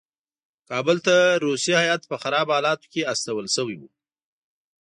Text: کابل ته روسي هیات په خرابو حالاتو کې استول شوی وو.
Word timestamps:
کابل 0.69 0.97
ته 1.07 1.15
روسي 1.45 1.73
هیات 1.81 2.01
په 2.07 2.15
خرابو 2.23 2.51
حالاتو 2.57 2.89
کې 2.93 3.01
استول 3.13 3.45
شوی 3.55 3.75
وو. 3.79 3.89